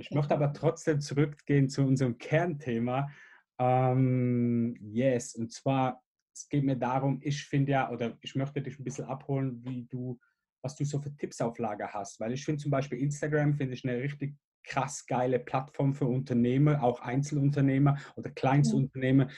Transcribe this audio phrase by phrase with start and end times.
[0.00, 3.10] ich möchte aber trotzdem zurückgehen zu unserem Kernthema.
[3.58, 6.02] Ähm, yes, und zwar,
[6.34, 9.86] es geht mir darum, ich finde ja, oder ich möchte dich ein bisschen abholen, wie
[9.86, 10.18] du,
[10.62, 12.18] was du so für Tipps auf Lager hast.
[12.20, 16.82] Weil ich finde zum Beispiel Instagram, finde ich eine richtig krass geile Plattform für Unternehmer,
[16.82, 19.28] auch Einzelunternehmer oder Kleinstunternehmer,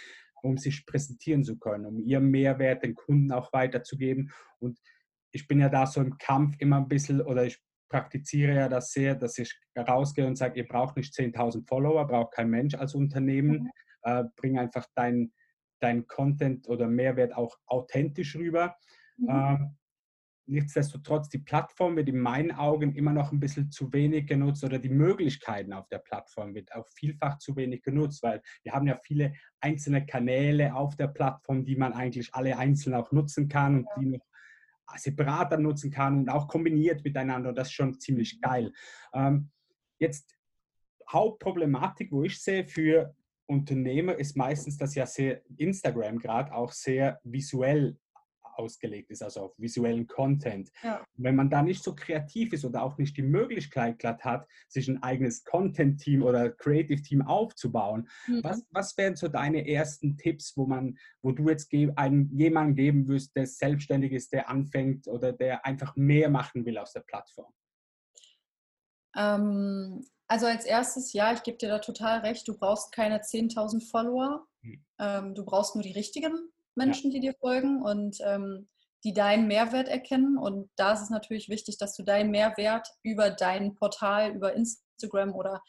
[0.42, 4.32] um sich präsentieren zu können, um ihren Mehrwert den Kunden auch weiterzugeben.
[4.58, 4.78] Und
[5.32, 7.58] ich bin ja da so im Kampf immer ein bisschen, oder ich
[7.92, 12.32] praktiziere ja das sehr, dass ich rausgehe und sage, ihr braucht nicht 10.000 Follower, braucht
[12.32, 13.64] kein Mensch als Unternehmen.
[13.64, 13.70] Mhm.
[14.02, 15.32] Äh, bring einfach dein,
[15.80, 18.74] dein Content oder Mehrwert auch authentisch rüber.
[19.18, 19.28] Mhm.
[19.28, 19.76] Ähm,
[20.46, 24.78] nichtsdestotrotz, die Plattform wird in meinen Augen immer noch ein bisschen zu wenig genutzt oder
[24.78, 28.96] die Möglichkeiten auf der Plattform wird auch vielfach zu wenig genutzt, weil wir haben ja
[28.96, 33.88] viele einzelne Kanäle auf der Plattform, die man eigentlich alle einzeln auch nutzen kann und
[34.00, 34.31] die noch
[34.96, 37.50] separat dann nutzen kann und auch kombiniert miteinander.
[37.50, 38.72] Und das ist schon ziemlich geil.
[39.12, 39.50] Ähm,
[39.98, 40.36] jetzt
[41.10, 43.14] Hauptproblematik, wo ich sehe für
[43.46, 47.98] Unternehmer, ist meistens, dass ja sehr Instagram gerade auch sehr visuell
[48.54, 50.70] ausgelegt ist, also auf visuellen Content.
[50.82, 51.04] Ja.
[51.14, 54.88] Wenn man da nicht so kreativ ist oder auch nicht die Möglichkeit glatt hat, sich
[54.88, 58.44] ein eigenes Content-Team oder Creative-Team aufzubauen, mhm.
[58.44, 63.08] was, was wären so deine ersten Tipps, wo man, wo du jetzt einem, jemanden geben
[63.08, 67.52] wirst, der selbstständig ist, der anfängt oder der einfach mehr machen will aus der Plattform?
[69.16, 73.90] Ähm, also als erstes, ja, ich gebe dir da total recht, du brauchst keine 10.000
[73.90, 74.84] Follower, mhm.
[74.98, 76.50] ähm, du brauchst nur die richtigen.
[76.74, 77.14] Menschen, ja.
[77.14, 78.68] die dir folgen und ähm,
[79.04, 80.38] die deinen Mehrwert erkennen.
[80.38, 85.34] Und da ist es natürlich wichtig, dass du deinen Mehrwert über dein Portal, über Instagram
[85.34, 85.60] oder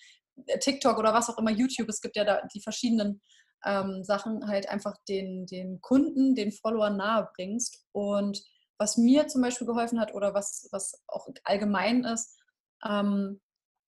[0.47, 3.21] äh, TikTok oder was auch immer, YouTube, es gibt ja da die verschiedenen
[3.65, 7.85] ähm, Sachen, halt einfach den, den Kunden, den Followern nahe bringst.
[7.91, 8.43] Und
[8.77, 12.37] was mir zum Beispiel geholfen hat oder was, was auch allgemein ist,
[12.85, 13.41] ähm,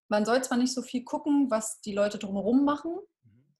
[0.08, 2.96] man soll zwar nicht so viel gucken, was die Leute drumherum machen,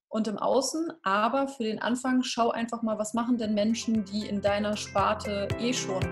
[0.10, 0.92] und im Außen.
[1.04, 5.48] Aber für den Anfang schau einfach mal, was machen denn Menschen, die in deiner Sparte
[5.60, 6.04] eh schon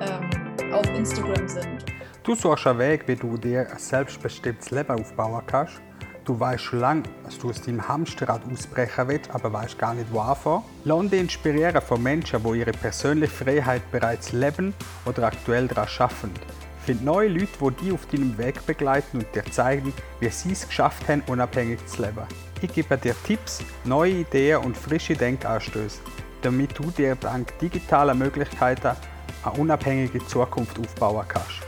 [0.00, 1.84] ähm, auf Instagram sind.
[2.22, 5.82] Du suchst einen Weg, wie du dir ein selbstbestimmtes Leben aufbauen kannst.
[6.24, 10.12] Du weißt schon lange, dass du aus deinem Hamsterrad ausbrechen willst, aber weißt gar nicht,
[10.12, 10.62] wo anfangen.
[10.84, 14.72] Lass dich inspirieren von Menschen, die ihre persönliche Freiheit bereits leben
[15.04, 16.30] oder aktuell daran arbeiten.
[16.84, 20.66] Find neue Leute, die dich auf deinem Weg begleiten und dir zeigen, wie sie es
[20.66, 22.26] geschafft haben, unabhängig zu leben.
[22.60, 26.00] Ich gebe dir Tipps, neue Ideen und frische Denkanstöße,
[26.42, 28.96] damit du dir dank digitaler Möglichkeiten
[29.44, 31.60] eine unabhängige Zukunft aufbauen kannst.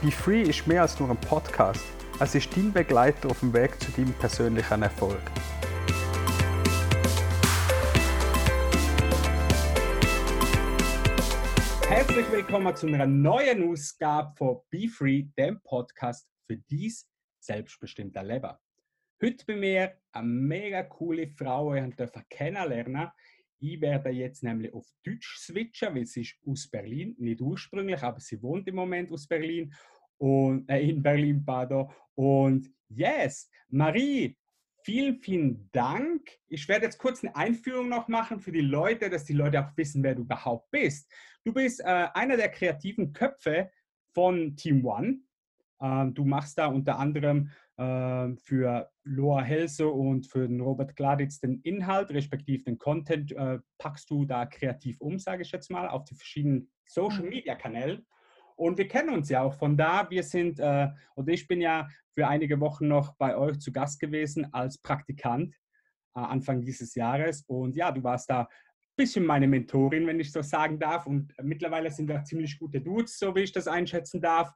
[0.00, 1.84] Be Free ist mehr als nur ein Podcast.
[2.20, 5.20] Es ist dein Begleiter auf dem Weg zu deinem persönlichen Erfolg.
[12.12, 17.08] Herzlich willkommen zu einer neuen Ausgabe von Be Free, dem Podcast für dies
[17.40, 18.50] selbstbestimmte Leben.
[19.22, 23.08] Heute bei mir eine mega coole Frau, ich durfte kennenlernen.
[23.60, 28.20] Ich werde jetzt nämlich auf Deutsch switchen, weil sie ist aus Berlin, nicht ursprünglich, aber
[28.20, 29.72] sie wohnt im Moment aus Berlin
[30.18, 31.90] und äh, in Berlin, pardon.
[32.14, 34.36] Und yes, Marie,
[34.82, 36.30] vielen, vielen Dank.
[36.48, 39.76] Ich werde jetzt kurz eine Einführung noch machen für die Leute, dass die Leute auch
[39.76, 41.10] wissen, wer du überhaupt bist.
[41.44, 43.70] Du bist äh, einer der kreativen Köpfe
[44.12, 45.18] von Team One.
[45.80, 51.40] Ähm, du machst da unter anderem ähm, für Loa Helse und für den Robert Gladitz
[51.40, 55.88] den Inhalt, respektive den Content, äh, packst du da kreativ um, sage ich jetzt mal,
[55.88, 58.06] auf die verschiedenen Social-Media-Kanälen.
[58.62, 60.08] Und wir kennen uns ja auch von da.
[60.08, 63.98] Wir sind, äh, und ich bin ja für einige Wochen noch bei euch zu Gast
[63.98, 65.56] gewesen als Praktikant
[66.14, 67.42] äh, Anfang dieses Jahres.
[67.48, 68.46] Und ja, du warst da ein
[68.94, 71.08] bisschen meine Mentorin, wenn ich so sagen darf.
[71.08, 74.52] Und mittlerweile sind wir ziemlich gute Dudes, so wie ich das einschätzen darf.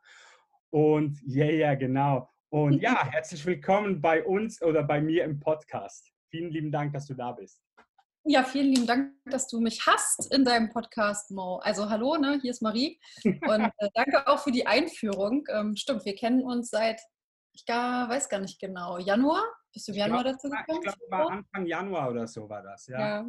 [0.71, 2.31] Und ja, yeah, ja, genau.
[2.49, 6.13] Und ja, herzlich willkommen bei uns oder bei mir im Podcast.
[6.31, 7.61] Vielen lieben Dank, dass du da bist.
[8.29, 11.59] Ja, vielen lieben Dank, dass du mich hast in deinem Podcast, Mo.
[11.59, 12.41] Also hallo, ne?
[12.43, 12.99] hier ist Marie.
[13.25, 13.33] Und
[13.79, 15.45] äh, danke auch für die Einführung.
[15.49, 17.01] Ähm, stimmt, wir kennen uns seit,
[17.53, 19.45] ich gar, weiß gar nicht genau, Januar?
[19.73, 20.81] Bist du im Januar glaub, dazu gekommen?
[20.85, 22.99] Ich glaube, war Anfang Januar oder so war das, ja.
[22.99, 23.29] Ja,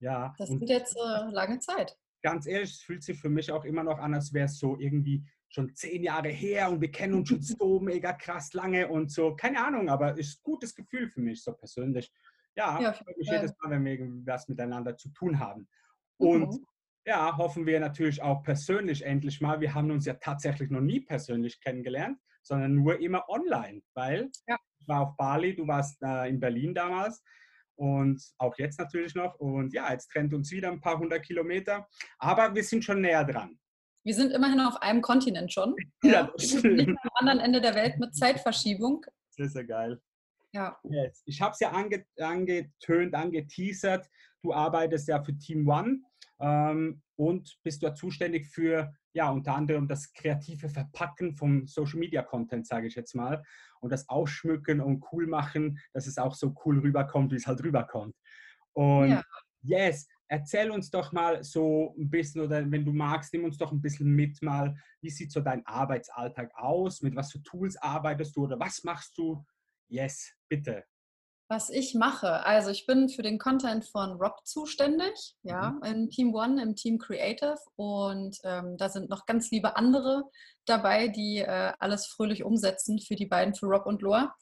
[0.00, 0.34] ja.
[0.36, 1.96] das ist jetzt äh, lange Zeit.
[2.22, 4.76] Ganz ehrlich, es fühlt sich für mich auch immer noch an, als wäre es so
[4.78, 9.10] irgendwie schon zehn Jahre her und wir kennen uns schon so mega krass lange und
[9.10, 9.34] so.
[9.36, 12.12] Keine Ahnung, aber ist ein gutes Gefühl für mich so persönlich.
[12.56, 15.68] Ja, ja mich jedes Mal, wenn wir was miteinander zu tun haben.
[16.18, 16.66] Und mhm.
[17.06, 19.60] ja, hoffen wir natürlich auch persönlich endlich mal.
[19.60, 24.56] Wir haben uns ja tatsächlich noch nie persönlich kennengelernt, sondern nur immer online, weil ja.
[24.78, 27.22] ich war auf Bali, du warst äh, in Berlin damals
[27.76, 29.34] und auch jetzt natürlich noch.
[29.36, 33.24] Und ja, jetzt trennt uns wieder ein paar hundert Kilometer, aber wir sind schon näher
[33.24, 33.58] dran.
[34.04, 35.74] Wir sind immerhin auf einem Kontinent schon.
[36.02, 36.70] Ja, ja.
[36.70, 39.04] nicht am anderen Ende der Welt mit Zeitverschiebung.
[39.30, 40.00] Sehr, sehr geil.
[40.54, 40.78] Ja.
[40.84, 41.22] Yes.
[41.26, 44.08] Ich habe es ja ange angetönt, angeteasert.
[44.42, 45.98] Du arbeitest ja für Team One
[46.38, 52.22] ähm, und bist dort zuständig für ja unter anderem das kreative Verpacken vom Social Media
[52.22, 53.42] Content, sage ich jetzt mal,
[53.80, 57.62] und das Ausschmücken und cool machen, dass es auch so cool rüberkommt, wie es halt
[57.62, 58.14] rüberkommt.
[58.72, 59.22] Und ja.
[59.62, 63.72] yes, erzähl uns doch mal so ein bisschen oder wenn du magst, nimm uns doch
[63.72, 68.36] ein bisschen mit mal, wie sieht so dein Arbeitsalltag aus, mit was für Tools arbeitest
[68.36, 69.44] du oder was machst du?
[69.88, 70.84] Yes, bitte.
[71.50, 75.82] Was ich mache, also ich bin für den Content von Rob zuständig, ja, mhm.
[75.84, 80.24] im Team One, im Team Creative und ähm, da sind noch ganz liebe andere
[80.64, 84.34] dabei, die äh, alles fröhlich umsetzen für die beiden, für Rob und Loa.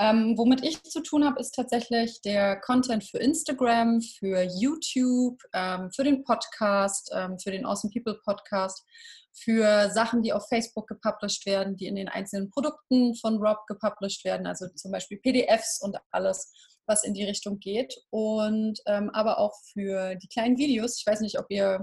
[0.00, 5.90] Ähm, womit ich zu tun habe, ist tatsächlich der Content für Instagram, für YouTube, ähm,
[5.94, 8.82] für den Podcast, ähm, für den Awesome People Podcast
[9.32, 14.24] für Sachen, die auf Facebook gepublished werden, die in den einzelnen Produkten von Rob gepublished
[14.24, 16.50] werden, also zum Beispiel PDFs und alles,
[16.86, 17.94] was in die Richtung geht.
[18.08, 20.98] Und ähm, aber auch für die kleinen Videos.
[20.98, 21.80] Ich weiß nicht, ob ihr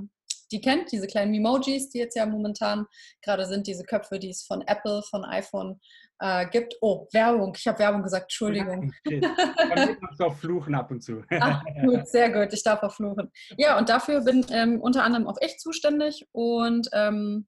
[0.52, 2.86] die kennt, diese kleinen Emojis, die jetzt ja momentan
[3.22, 5.80] gerade sind, diese Köpfe, die es von Apple, von iPhone
[6.19, 6.75] äh, gibt.
[6.81, 7.54] Oh, Werbung.
[7.58, 8.94] Ich habe Werbung gesagt, Entschuldigung.
[9.04, 11.24] Ich darf auch fluchen ab und zu.
[11.40, 12.54] Ach, gut, sehr gut.
[12.54, 13.31] Ich darf auch fluchen.
[13.58, 16.28] Ja, und dafür bin ähm, unter anderem auch ich zuständig.
[16.31, 17.48] Und ähm,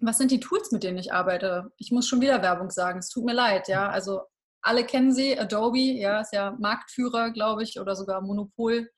[0.00, 1.70] was sind die Tools, mit denen ich arbeite?
[1.76, 2.98] Ich muss schon wieder Werbung sagen.
[2.98, 3.88] Es tut mir leid, ja.
[3.88, 4.22] Also
[4.62, 8.90] alle kennen sie, Adobe, ja, ist ja Marktführer, glaube ich, oder sogar Monopol.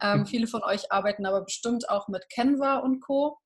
[0.00, 3.36] Ähm, viele von euch arbeiten aber bestimmt auch mit Canva und Co.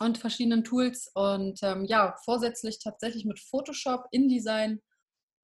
[0.00, 0.06] Mhm.
[0.06, 1.10] und verschiedenen Tools.
[1.14, 4.80] Und ähm, ja, vorsätzlich tatsächlich mit Photoshop, InDesign,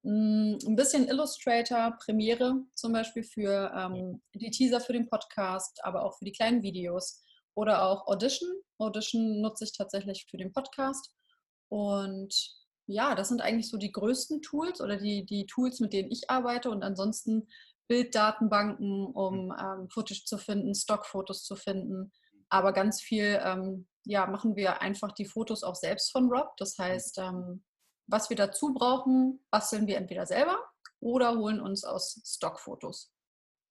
[0.03, 5.83] mh, mm, ein bisschen Illustrator, Premiere zum Beispiel für ähm, die Teaser für den Podcast,
[5.83, 7.23] aber auch für die kleinen Videos.
[7.55, 8.49] Oder auch Audition.
[8.77, 11.11] Audition nutze ich tatsächlich für den Podcast.
[11.69, 12.33] Und
[12.85, 16.29] ja, das sind eigentlich so die größten Tools oder die, die Tools, mit denen ich
[16.29, 17.47] arbeite und ansonsten
[17.87, 22.11] Bilddatenbanken, um ähm, Footage zu finden, Stockfotos zu finden.
[22.49, 26.55] Aber ganz viel ähm, ja, machen wir einfach die Fotos auch selbst von Rob.
[26.57, 27.63] Das heißt, ähm,
[28.07, 30.57] was wir dazu brauchen, basteln wir entweder selber
[30.99, 33.13] oder holen uns aus Stockfotos.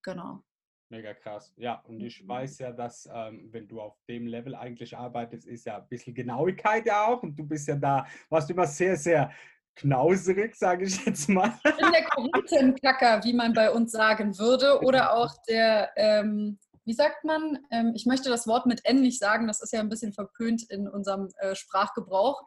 [0.04, 0.42] Genau.
[0.88, 1.52] Mega krass.
[1.56, 2.28] Ja, und ich mhm.
[2.28, 6.14] weiß ja, dass ähm, wenn du auf dem Level eigentlich arbeitest, ist ja ein bisschen
[6.14, 7.22] Genauigkeit ja auch.
[7.22, 9.32] Und du bist ja da, warst du immer sehr, sehr
[9.74, 11.52] knauserig, sage ich jetzt mal.
[11.64, 14.80] Ich bin der Korinthenkacker, wie man bei uns sagen würde.
[14.84, 19.18] Oder auch der, ähm, wie sagt man, ähm, ich möchte das Wort mit N nicht
[19.18, 22.42] sagen, das ist ja ein bisschen verpönt in unserem äh, Sprachgebrauch.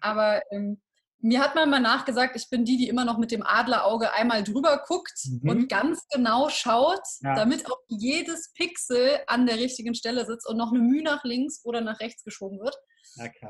[0.00, 0.82] Aber ähm,
[1.20, 4.44] mir hat man mal nachgesagt, ich bin die, die immer noch mit dem Adlerauge einmal
[4.44, 5.48] drüber guckt mhm.
[5.48, 7.34] und ganz genau schaut, ja.
[7.34, 11.64] damit auch jedes Pixel an der richtigen Stelle sitzt und noch eine Mühe nach links
[11.64, 12.76] oder nach rechts geschoben wird.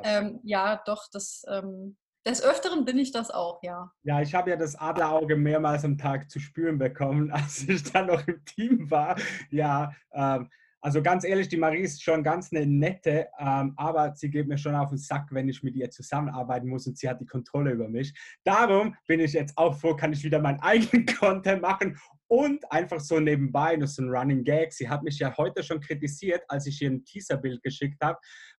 [0.03, 1.97] Ähm, ja, doch, das, ähm,
[2.29, 3.91] des Öfteren bin ich das auch, ja.
[4.03, 8.07] Ja, ich habe ja das Adlerauge mehrmals am Tag zu spüren bekommen, als ich dann
[8.07, 9.17] noch im Team war.
[9.51, 10.49] Ja, ähm,
[10.81, 14.59] also ganz ehrlich, die Marie ist schon ganz eine nette, ähm, aber sie geht mir
[14.59, 17.73] schon auf den Sack, wenn ich mit ihr zusammenarbeiten muss und sie hat die Kontrolle
[17.73, 18.15] über mich.
[18.45, 21.99] Darum bin ich jetzt auch froh, kann ich wieder meinen eigenen Content machen
[22.29, 24.73] und einfach so nebenbei noch so ein Running Gag.
[24.73, 28.19] Sie hat mich ja heute schon kritisiert, als ich ihr ein Teaserbild geschickt habe.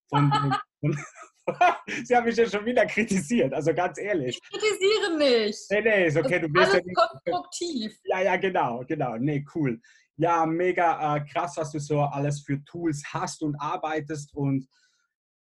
[0.09, 0.53] Von, von,
[2.03, 4.37] Sie haben mich ja schon wieder kritisiert, also ganz ehrlich.
[4.37, 5.59] Ich kritisiere nicht.
[5.71, 6.95] Nee, nee, ist okay, du bist ja nicht.
[6.95, 7.99] konstruktiv.
[8.03, 9.17] Ja, ja, genau, genau.
[9.17, 9.81] Nee, cool
[10.19, 14.67] ja, mega äh, krass, was du so alles für Tools hast und arbeitest und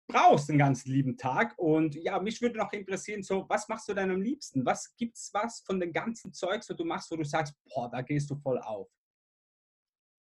[0.08, 1.53] brauchst den ganzen lieben Tag.
[1.58, 4.65] Und ja, mich würde noch interessieren, so, was machst du denn am liebsten?
[4.65, 8.01] Was gibt's was von den ganzen Zeugs, was du machst, wo du sagst, boah, da
[8.01, 8.89] gehst du voll auf?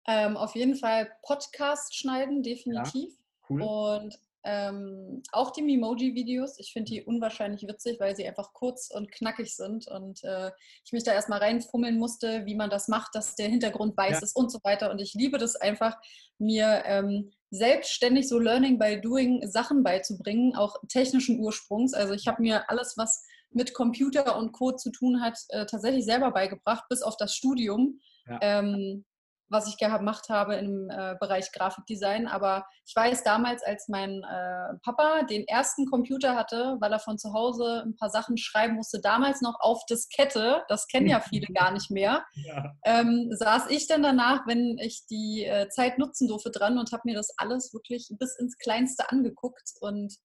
[0.07, 3.11] Ähm, auf jeden Fall Podcast schneiden, definitiv.
[3.11, 3.61] Ja, cool.
[3.61, 9.11] Und ähm, auch die Memoji-Videos, ich finde die unwahrscheinlich witzig, weil sie einfach kurz und
[9.11, 10.51] knackig sind und äh,
[10.85, 14.23] ich mich da erstmal reinfummeln musste, wie man das macht, dass der Hintergrund weiß ja.
[14.23, 14.91] ist und so weiter.
[14.91, 15.97] Und ich liebe das einfach,
[16.37, 21.93] mir ähm, selbstständig so Learning by Doing Sachen beizubringen, auch technischen Ursprungs.
[21.93, 26.05] Also ich habe mir alles, was mit Computer und Code zu tun hat, äh, tatsächlich
[26.05, 27.99] selber beigebracht, bis auf das Studium.
[28.27, 28.39] Ja.
[28.41, 29.05] Ähm,
[29.49, 32.27] was ich gemacht habe im äh, Bereich Grafikdesign.
[32.27, 37.17] Aber ich weiß damals, als mein äh, Papa den ersten Computer hatte, weil er von
[37.17, 41.47] zu Hause ein paar Sachen schreiben musste, damals noch auf Diskette, das kennen ja viele
[41.53, 42.73] gar nicht mehr, ja.
[42.85, 47.03] ähm, saß ich dann danach, wenn ich die äh, Zeit nutzen durfte, dran und habe
[47.05, 50.15] mir das alles wirklich bis ins Kleinste angeguckt und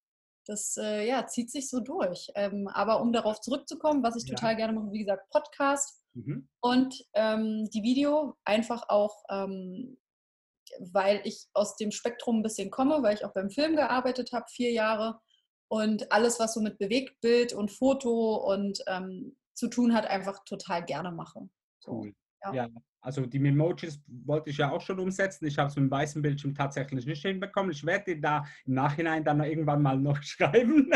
[0.46, 2.28] das äh, ja, zieht sich so durch.
[2.34, 4.34] Ähm, aber um darauf zurückzukommen, was ich ja.
[4.34, 6.48] total gerne mache, wie gesagt, Podcast Mhm.
[6.60, 9.98] Und ähm, die Video einfach auch, ähm,
[10.78, 14.46] weil ich aus dem Spektrum ein bisschen komme, weil ich auch beim Film gearbeitet habe,
[14.48, 15.20] vier Jahre.
[15.68, 20.84] Und alles, was so mit Bewegtbild und Foto und ähm, zu tun hat, einfach total
[20.84, 21.48] gerne mache.
[21.86, 22.14] Cool.
[22.44, 22.52] Ja.
[22.52, 22.68] ja.
[23.00, 25.46] also die Memojis wollte ich ja auch schon umsetzen.
[25.46, 27.70] Ich habe es mit dem weißen Bildschirm tatsächlich nicht hinbekommen.
[27.70, 30.90] Ich werde dir da im Nachhinein dann irgendwann mal noch schreiben.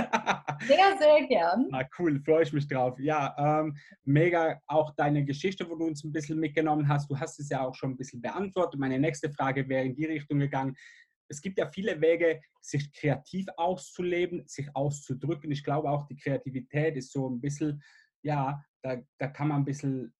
[0.66, 1.68] Sehr, sehr gern.
[1.72, 2.98] Ah, cool, freue ich mich drauf.
[2.98, 7.10] Ja, ähm, mega auch deine Geschichte, wo du uns ein bisschen mitgenommen hast.
[7.10, 8.80] Du hast es ja auch schon ein bisschen beantwortet.
[8.80, 10.76] Meine nächste Frage wäre in die Richtung gegangen.
[11.30, 15.50] Es gibt ja viele Wege, sich kreativ auszuleben, sich auszudrücken.
[15.50, 17.82] Ich glaube auch, die Kreativität ist so ein bisschen,
[18.22, 20.14] ja, da, da kann man ein bisschen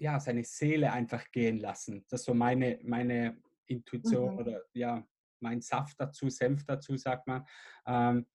[0.00, 2.04] ja, seine Seele einfach gehen lassen.
[2.08, 4.38] Das ist so meine, meine Intuition mhm.
[4.38, 5.06] oder ja,
[5.40, 7.46] mein Saft dazu, Senf dazu, sagt man.
[7.86, 8.26] Ähm,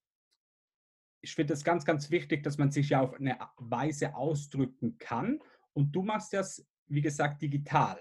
[1.22, 5.40] ich finde es ganz, ganz wichtig, dass man sich ja auf eine Weise ausdrücken kann.
[5.74, 8.00] Und du machst das, wie gesagt, digital.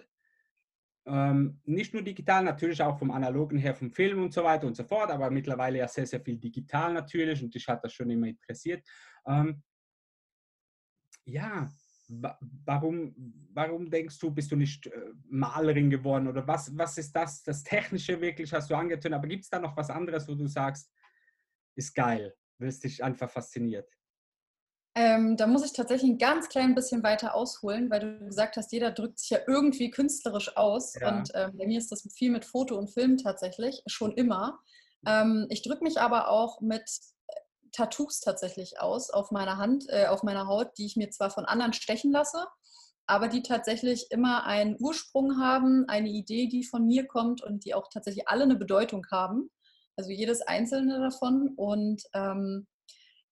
[1.06, 4.76] Ähm, nicht nur digital, natürlich auch vom Analogen her, vom Film und so weiter und
[4.76, 8.10] so fort, aber mittlerweile ja sehr, sehr viel digital natürlich und dich hat das schon
[8.10, 8.86] immer interessiert.
[9.26, 9.62] Ähm,
[11.24, 11.70] ja,
[12.64, 13.14] warum,
[13.52, 14.90] warum denkst du, bist du nicht äh,
[15.28, 17.42] Malerin geworden oder was, was ist das?
[17.42, 20.46] Das Technische wirklich hast du angetönt, aber gibt es da noch was anderes, wo du
[20.46, 20.90] sagst,
[21.76, 23.88] ist geil, wirst dich einfach fasziniert?
[24.96, 28.70] Ähm, da muss ich tatsächlich ein ganz klein bisschen weiter ausholen, weil du gesagt hast,
[28.70, 30.94] jeder drückt sich ja irgendwie künstlerisch aus.
[30.94, 31.16] Ja.
[31.16, 34.60] Und ähm, bei mir ist das viel mit Foto und Film tatsächlich, schon immer.
[35.04, 36.88] Ähm, ich drücke mich aber auch mit
[37.74, 41.44] Tattoos tatsächlich aus auf meiner Hand, äh, auf meiner Haut, die ich mir zwar von
[41.44, 42.46] anderen stechen lasse,
[43.06, 47.74] aber die tatsächlich immer einen Ursprung haben, eine Idee, die von mir kommt und die
[47.74, 49.50] auch tatsächlich alle eine Bedeutung haben.
[49.96, 51.52] Also jedes einzelne davon.
[51.56, 52.66] Und ähm,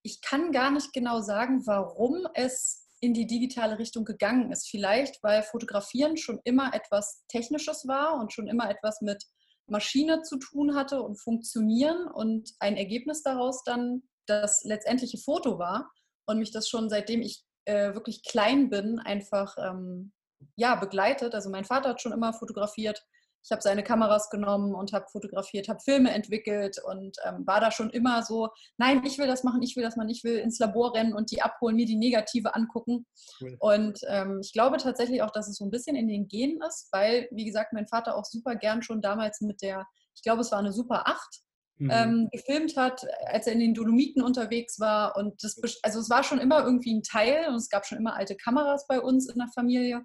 [0.03, 4.69] ich kann gar nicht genau sagen, warum es in die digitale Richtung gegangen ist.
[4.69, 9.25] Vielleicht, weil Fotografieren schon immer etwas Technisches war und schon immer etwas mit
[9.67, 15.91] Maschine zu tun hatte und funktionieren und ein Ergebnis daraus dann das letztendliche Foto war
[16.27, 20.13] und mich das schon seitdem ich äh, wirklich klein bin einfach ähm,
[20.57, 21.35] ja, begleitet.
[21.35, 23.05] Also mein Vater hat schon immer fotografiert.
[23.45, 27.73] Ich habe seine Kameras genommen und habe fotografiert, habe Filme entwickelt und ähm, war da
[27.73, 28.49] schon immer so,
[28.79, 31.33] nein, ich will das machen, ich will das machen, ich will ins Labor rennen und
[31.33, 33.05] die abholen, mir die Negative angucken.
[33.41, 33.57] Cool.
[33.59, 36.89] Und ähm, ich glaube tatsächlich auch, dass es so ein bisschen in den Genen ist,
[36.93, 40.53] weil, wie gesagt, mein Vater auch super gern schon damals mit der, ich glaube, es
[40.53, 41.41] war eine Super 8,
[41.83, 41.91] mhm.
[41.91, 45.17] ähm, gefilmt hat, als er in den Dolomiten unterwegs war.
[45.17, 48.15] Und das, also es war schon immer irgendwie ein Teil und es gab schon immer
[48.15, 50.05] alte Kameras bei uns in der Familie.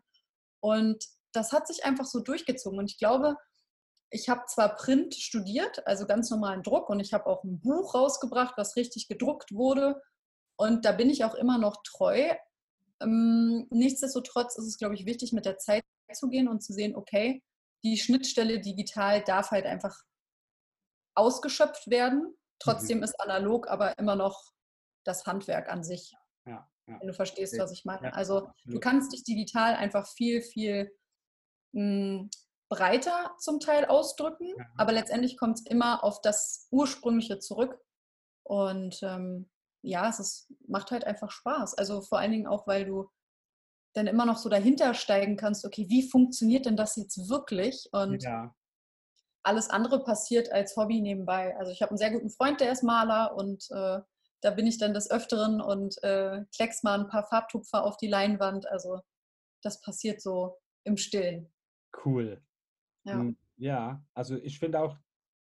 [0.60, 1.04] Und
[1.34, 2.80] das hat sich einfach so durchgezogen.
[2.80, 3.36] Und ich glaube,
[4.10, 7.94] ich habe zwar Print studiert, also ganz normalen Druck, und ich habe auch ein Buch
[7.94, 10.02] rausgebracht, was richtig gedruckt wurde.
[10.58, 12.34] Und da bin ich auch immer noch treu.
[13.02, 16.96] Ähm, nichtsdestotrotz ist es, glaube ich, wichtig, mit der Zeit zu gehen und zu sehen,
[16.96, 17.44] okay,
[17.84, 19.96] die Schnittstelle digital darf halt einfach
[21.18, 22.36] ausgeschöpft werden.
[22.60, 23.04] Trotzdem mhm.
[23.04, 24.52] ist analog aber immer noch
[25.04, 26.14] das Handwerk an sich.
[26.46, 27.00] Ja, ja.
[27.00, 28.08] Wenn du verstehst, was ich meine.
[28.08, 30.92] Ja, also du kannst dich digital einfach viel, viel
[31.74, 32.30] mh, hm,
[32.70, 37.80] breiter zum Teil ausdrücken, aber letztendlich kommt es immer auf das Ursprüngliche zurück.
[38.44, 39.50] Und ähm,
[39.82, 41.76] ja, es ist, macht halt einfach Spaß.
[41.76, 43.10] Also vor allen Dingen auch, weil du
[43.94, 47.88] dann immer noch so dahinter steigen kannst, okay, wie funktioniert denn das jetzt wirklich?
[47.94, 48.54] Und ja
[49.48, 51.56] alles andere passiert als Hobby nebenbei.
[51.58, 54.00] Also ich habe einen sehr guten Freund, der ist Maler und äh,
[54.42, 58.08] da bin ich dann des Öfteren und äh, kleckst mal ein paar Farbtupfer auf die
[58.08, 58.68] Leinwand.
[58.68, 59.00] Also
[59.64, 61.52] das passiert so im Stillen.
[62.06, 62.42] Cool.
[63.06, 64.98] Ja, hm, ja also ich finde auch,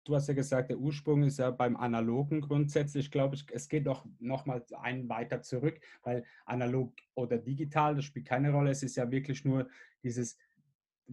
[0.05, 3.07] du hast ja gesagt, der Ursprung ist ja beim Analogen grundsätzlich.
[3.07, 8.07] Ich glaube, es geht doch noch mal einen weiter zurück, weil analog oder digital, das
[8.07, 8.71] spielt keine Rolle.
[8.71, 9.69] Es ist ja wirklich nur
[10.03, 10.39] dieses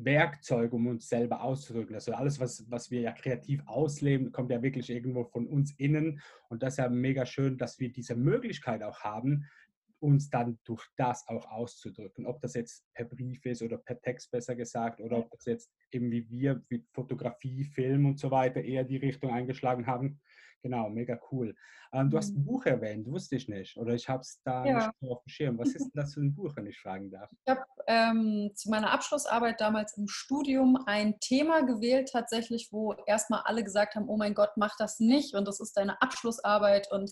[0.04, 1.96] Werkzeug, um uns selber auszudrücken.
[1.96, 6.22] Also alles, was, was wir ja kreativ ausleben, kommt ja wirklich irgendwo von uns innen.
[6.50, 9.46] Und das ist ja mega schön, dass wir diese Möglichkeit auch haben,
[10.00, 12.26] uns dann durch das auch auszudrücken.
[12.26, 15.72] Ob das jetzt per Brief ist oder per Text besser gesagt, oder ob das jetzt
[15.92, 20.20] eben wie wir mit Fotografie, Film und so weiter eher die Richtung eingeschlagen haben.
[20.64, 21.56] Genau, mega cool.
[21.94, 22.46] Ähm, du hast ein mhm.
[22.46, 23.78] Buch erwähnt, wusste ich nicht.
[23.78, 24.78] Oder ich habe es da ja.
[24.78, 25.58] nicht auf dem Schirm.
[25.58, 27.30] Was ist denn das für ein Buch, wenn ich fragen darf?
[27.32, 33.42] Ich habe ähm, zu meiner Abschlussarbeit damals im Studium ein Thema gewählt, tatsächlich, wo erstmal
[33.46, 35.36] alle gesagt haben: Oh mein Gott, mach das nicht.
[35.36, 37.12] Und das ist deine Abschlussarbeit und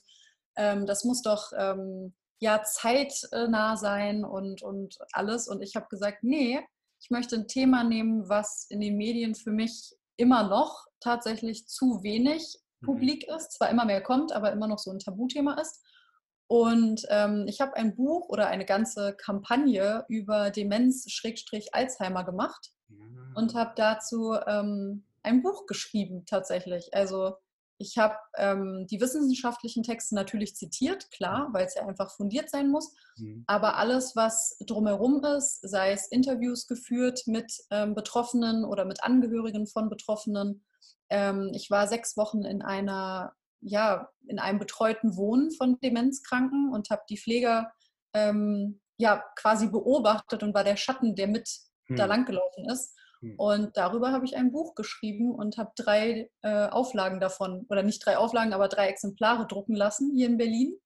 [0.58, 5.48] ähm, das muss doch ähm, ja zeitnah sein und, und alles.
[5.48, 6.60] Und ich habe gesagt: Nee,
[7.00, 12.02] ich möchte ein Thema nehmen, was in den Medien für mich immer noch tatsächlich zu
[12.04, 12.58] wenig.
[12.82, 15.84] Publik ist, zwar immer mehr kommt, aber immer noch so ein Tabuthema ist.
[16.48, 22.72] Und ähm, ich habe ein Buch oder eine ganze Kampagne über Demenz-Alzheimer gemacht
[23.36, 26.94] und habe dazu ähm, ein Buch geschrieben tatsächlich.
[26.94, 27.36] Also
[27.78, 32.70] ich habe ähm, die wissenschaftlichen Texte natürlich zitiert, klar, weil es ja einfach fundiert sein
[32.70, 32.94] muss.
[33.18, 33.44] Mhm.
[33.48, 39.68] Aber alles, was drumherum ist, sei es Interviews geführt mit ähm, Betroffenen oder mit Angehörigen
[39.68, 40.64] von Betroffenen.
[41.10, 46.90] Ähm, ich war sechs Wochen in einer, ja, in einem betreuten Wohnen von Demenzkranken und
[46.90, 47.72] habe die Pfleger
[48.14, 51.50] ähm, ja quasi beobachtet und war der Schatten, der mit
[51.88, 51.96] mhm.
[51.96, 52.96] da langgelaufen ist.
[53.22, 53.36] Hm.
[53.38, 58.06] Und darüber habe ich ein Buch geschrieben und habe drei äh, Auflagen davon, oder nicht
[58.06, 60.78] drei Auflagen, aber drei Exemplare drucken lassen hier in Berlin.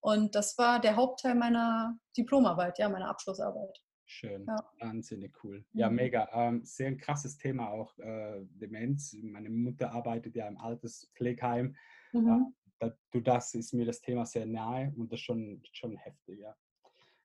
[0.00, 3.78] Und das war der Hauptteil meiner Diplomarbeit, ja, meiner Abschlussarbeit.
[4.10, 4.56] Schön, ja.
[4.80, 5.66] wahnsinnig cool.
[5.74, 5.96] Ja, mhm.
[5.96, 6.28] mega.
[6.32, 9.14] Ähm, sehr ein krasses Thema auch, äh, Demenz.
[9.20, 11.76] Meine Mutter arbeitet ja im Alterspflegeheim.
[12.14, 12.54] Mhm.
[12.78, 16.56] Äh, du das ist mir das Thema sehr nahe und das schon, schon heftig, ja.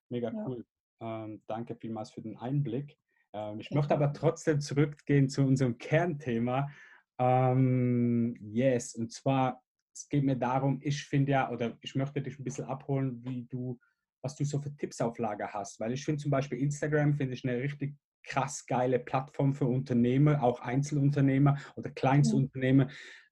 [0.10, 0.46] Mega ja.
[0.46, 0.66] cool.
[1.00, 2.98] Ähm, danke vielmals für den Einblick.
[3.32, 6.70] Ähm, ich möchte aber trotzdem zurückgehen zu unserem Kernthema.
[7.18, 9.64] Ähm, yes, und zwar,
[9.94, 13.46] es geht mir darum, ich finde ja, oder ich möchte dich ein bisschen abholen, wie
[13.46, 13.80] du,
[14.24, 15.80] was du so für Tipps auf Lager hast.
[15.80, 20.42] Weil ich finde zum Beispiel Instagram, finde ich eine richtig krass geile Plattform für Unternehmer,
[20.42, 22.88] auch Einzelunternehmer oder Kleinstunternehmer,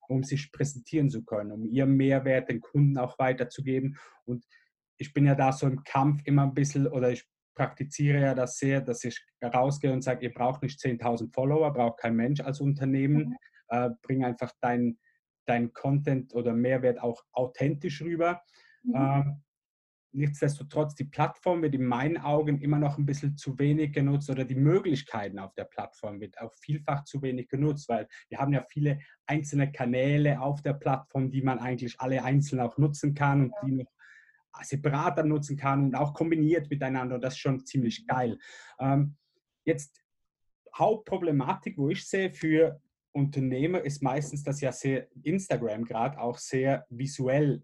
[0.10, 3.98] um sich präsentieren zu können, um ihren Mehrwert den Kunden auch weiterzugeben.
[4.26, 4.46] Und
[4.98, 8.58] ich bin ja da so im Kampf immer ein bisschen, oder ich praktiziere ja das
[8.58, 12.60] sehr, dass ich rausgehe und sage, ihr braucht nicht 10.000 Follower, braucht kein Mensch als
[12.60, 13.36] Unternehmen.
[13.70, 15.00] Äh, bring einfach dein,
[15.46, 18.42] dein Content oder Mehrwert auch authentisch rüber.
[18.84, 18.96] Mhm.
[18.96, 19.44] Ähm,
[20.14, 24.46] nichtsdestotrotz, die Plattform wird in meinen Augen immer noch ein bisschen zu wenig genutzt oder
[24.46, 28.62] die Möglichkeiten auf der Plattform wird auch vielfach zu wenig genutzt, weil wir haben ja
[28.62, 33.52] viele einzelne Kanäle auf der Plattform, die man eigentlich alle einzeln auch nutzen kann und
[33.52, 33.68] ja.
[33.68, 33.92] die noch
[34.64, 37.20] separat dann nutzen kann und auch kombiniert miteinander.
[37.20, 38.38] Das ist schon ziemlich geil.
[38.80, 39.16] Ähm,
[39.64, 40.04] jetzt
[40.76, 42.82] Hauptproblematik, wo ich sehe für
[43.14, 47.64] Unternehmer, ist meistens, dass ja sehr Instagram gerade auch sehr visuell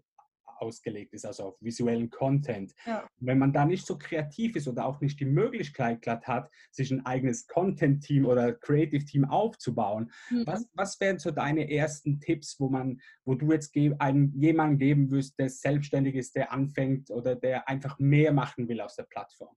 [0.60, 2.74] ausgelegt ist, also auf visuellen Content.
[2.86, 3.08] Ja.
[3.18, 6.90] Wenn man da nicht so kreativ ist oder auch nicht die Möglichkeit glatt hat, sich
[6.90, 10.46] ein eigenes Content-Team oder Creative-Team aufzubauen, mhm.
[10.46, 15.10] was, was wären so deine ersten Tipps, wo man, wo du jetzt einem, jemanden geben
[15.10, 19.56] wirst, der selbstständig ist, der anfängt oder der einfach mehr machen will aus der Plattform?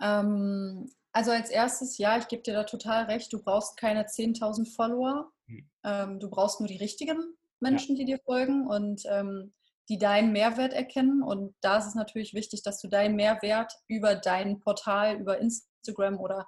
[0.00, 4.74] Ähm, also als erstes, ja, ich gebe dir da total recht, du brauchst keine 10.000
[4.74, 5.70] Follower, mhm.
[5.84, 7.36] ähm, du brauchst nur die richtigen.
[7.60, 8.00] Menschen, ja.
[8.00, 9.52] die dir folgen und ähm,
[9.88, 11.22] die deinen Mehrwert erkennen.
[11.22, 16.18] Und da ist es natürlich wichtig, dass du deinen Mehrwert über dein Portal, über Instagram
[16.18, 16.46] oder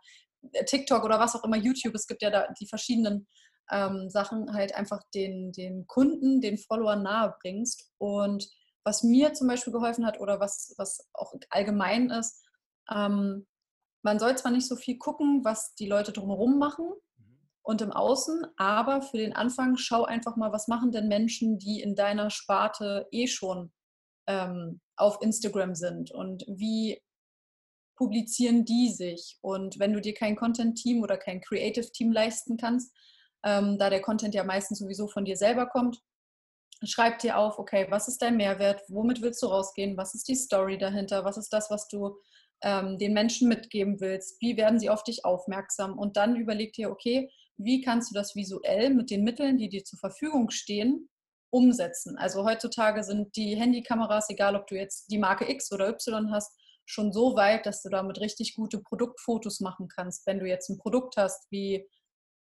[0.52, 3.26] äh, TikTok oder was auch immer, YouTube, es gibt ja da die verschiedenen
[3.70, 7.90] ähm, Sachen, halt einfach den, den Kunden, den Followern nahe bringst.
[7.98, 8.48] Und
[8.84, 12.44] was mir zum Beispiel geholfen hat oder was, was auch allgemein ist,
[12.92, 13.46] ähm,
[14.04, 16.92] man soll zwar nicht so viel gucken, was die Leute drumherum machen,
[17.62, 18.46] und im Außen.
[18.56, 23.06] Aber für den Anfang schau einfach mal, was machen denn Menschen, die in deiner Sparte
[23.10, 23.72] eh schon
[24.26, 26.10] ähm, auf Instagram sind?
[26.10, 27.00] Und wie
[28.02, 29.38] publizieren die sich.
[29.42, 32.92] Und wenn du dir kein Content-Team oder kein Creative-Team leisten kannst,
[33.44, 36.00] ähm, da der Content ja meistens sowieso von dir selber kommt,
[36.84, 40.34] schreib dir auf, okay, was ist dein Mehrwert, womit willst du rausgehen, was ist die
[40.34, 42.16] Story dahinter, was ist das, was du
[42.62, 45.98] ähm, den Menschen mitgeben willst, wie werden sie auf dich aufmerksam?
[45.98, 47.30] Und dann überleg dir, okay,
[47.64, 51.08] wie kannst du das visuell mit den Mitteln, die dir zur Verfügung stehen,
[51.50, 52.16] umsetzen.
[52.16, 56.58] Also heutzutage sind die Handykameras, egal ob du jetzt die Marke X oder Y hast,
[56.86, 60.26] schon so weit, dass du damit richtig gute Produktfotos machen kannst.
[60.26, 61.88] Wenn du jetzt ein Produkt hast wie,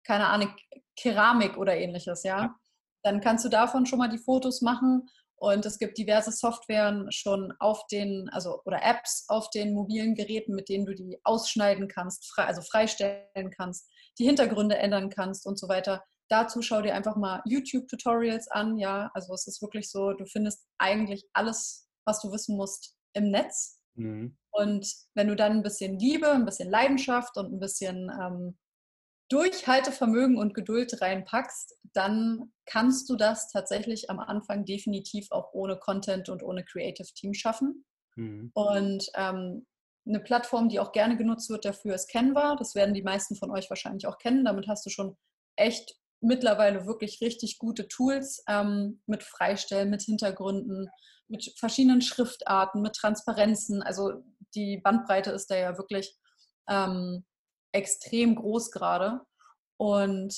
[0.06, 0.54] keine Ahnung,
[0.96, 2.56] Keramik oder ähnliches, ja,
[3.04, 7.54] dann kannst du davon schon mal die Fotos machen und es gibt diverse Softwaren schon
[7.60, 12.26] auf den, also oder Apps auf den mobilen Geräten, mit denen du die ausschneiden kannst,
[12.26, 16.04] frei, also freistellen kannst die Hintergründe ändern kannst und so weiter.
[16.30, 18.78] Dazu schau dir einfach mal YouTube-Tutorials an.
[18.78, 23.32] Ja, also es ist wirklich so, du findest eigentlich alles, was du wissen musst, im
[23.32, 23.80] Netz.
[23.96, 24.38] Mhm.
[24.52, 28.58] Und wenn du dann ein bisschen Liebe, ein bisschen Leidenschaft und ein bisschen ähm,
[29.30, 36.30] Durchhaltevermögen und Geduld reinpackst, dann kannst du das tatsächlich am Anfang definitiv auch ohne Content
[36.30, 37.86] und ohne Creative Team schaffen.
[38.16, 38.52] Mhm.
[38.54, 39.66] Und ähm,
[40.08, 42.56] eine Plattform, die auch gerne genutzt wird dafür, ist Canva.
[42.56, 44.46] Das werden die meisten von euch wahrscheinlich auch kennen.
[44.46, 45.18] Damit hast du schon
[45.58, 50.90] echt mittlerweile wirklich richtig gute Tools ähm, mit Freistellen, mit Hintergründen,
[51.28, 53.84] mit verschiedenen Schriftarten, mit Transparenzen.
[53.84, 54.24] Also
[54.56, 56.16] die Bandbreite ist da ja wirklich
[56.70, 57.26] ähm,
[57.72, 59.22] extrem groß gerade.
[59.78, 60.36] Und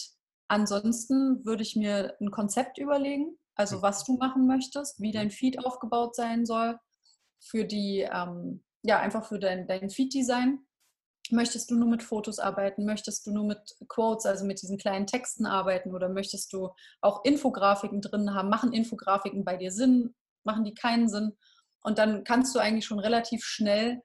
[0.48, 3.82] ansonsten würde ich mir ein Konzept überlegen, also hm.
[3.82, 6.78] was du machen möchtest, wie dein Feed aufgebaut sein soll,
[7.40, 10.60] für die ähm, ja, einfach für dein, dein Feed-Design.
[11.32, 12.86] Möchtest du nur mit Fotos arbeiten?
[12.86, 15.94] Möchtest du nur mit Quotes, also mit diesen kleinen Texten arbeiten?
[15.94, 18.50] Oder möchtest du auch Infografiken drin haben?
[18.50, 20.16] Machen Infografiken bei dir Sinn?
[20.44, 21.38] Machen die keinen Sinn?
[21.82, 24.02] Und dann kannst du eigentlich schon relativ schnell